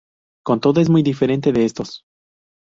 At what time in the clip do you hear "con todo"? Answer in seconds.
0.43-0.81